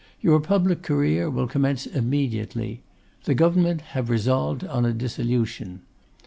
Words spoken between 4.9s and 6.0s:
dissolution.